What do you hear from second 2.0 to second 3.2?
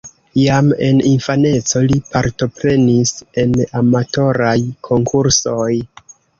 partoprenis